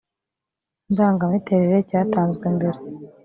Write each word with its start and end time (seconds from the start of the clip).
ndangamiterere 0.91 1.77
cyatanzwe 1.89 2.45
mbere 2.55 2.69